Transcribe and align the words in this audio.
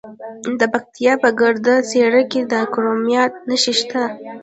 د 0.59 0.61
پکتیا 0.73 1.13
په 1.23 1.29
ګرده 1.39 1.75
څیړۍ 1.89 2.23
کې 2.31 2.41
د 2.51 2.53
کرومایټ 2.73 3.33
نښې 3.47 3.73
شته. 3.79 4.03